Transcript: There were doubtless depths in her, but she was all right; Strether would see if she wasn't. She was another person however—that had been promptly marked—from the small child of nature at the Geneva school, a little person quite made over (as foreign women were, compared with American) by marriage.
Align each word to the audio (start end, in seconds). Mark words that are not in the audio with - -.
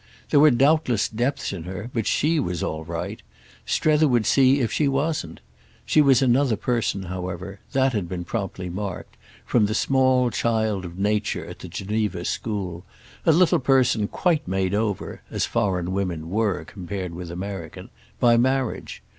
There 0.31 0.39
were 0.39 0.49
doubtless 0.49 1.07
depths 1.07 1.53
in 1.53 1.65
her, 1.65 1.91
but 1.93 2.07
she 2.07 2.39
was 2.39 2.63
all 2.63 2.83
right; 2.83 3.21
Strether 3.67 4.07
would 4.07 4.25
see 4.25 4.59
if 4.59 4.71
she 4.71 4.87
wasn't. 4.87 5.41
She 5.85 6.01
was 6.01 6.23
another 6.23 6.55
person 6.55 7.03
however—that 7.03 7.93
had 7.93 8.09
been 8.09 8.23
promptly 8.23 8.67
marked—from 8.67 9.67
the 9.67 9.75
small 9.75 10.31
child 10.31 10.85
of 10.85 10.97
nature 10.97 11.45
at 11.45 11.59
the 11.59 11.67
Geneva 11.67 12.25
school, 12.25 12.83
a 13.27 13.31
little 13.31 13.59
person 13.59 14.07
quite 14.07 14.47
made 14.47 14.73
over 14.73 15.21
(as 15.29 15.45
foreign 15.45 15.91
women 15.91 16.31
were, 16.31 16.65
compared 16.65 17.13
with 17.13 17.29
American) 17.29 17.91
by 18.19 18.37
marriage. 18.37 19.03